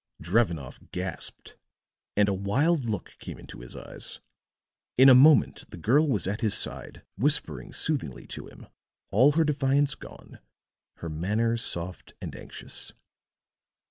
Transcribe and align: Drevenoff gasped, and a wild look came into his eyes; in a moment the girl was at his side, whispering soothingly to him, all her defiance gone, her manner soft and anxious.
Drevenoff 0.19 0.79
gasped, 0.91 1.57
and 2.17 2.27
a 2.27 2.33
wild 2.33 2.85
look 2.89 3.11
came 3.19 3.37
into 3.37 3.59
his 3.59 3.75
eyes; 3.75 4.19
in 4.97 5.09
a 5.09 5.13
moment 5.13 5.69
the 5.69 5.77
girl 5.77 6.07
was 6.07 6.25
at 6.25 6.41
his 6.41 6.55
side, 6.55 7.03
whispering 7.17 7.71
soothingly 7.71 8.25
to 8.25 8.47
him, 8.47 8.65
all 9.11 9.33
her 9.33 9.43
defiance 9.43 9.93
gone, 9.93 10.39
her 10.95 11.09
manner 11.09 11.55
soft 11.55 12.15
and 12.19 12.35
anxious. 12.35 12.93